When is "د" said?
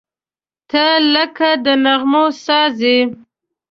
1.65-1.67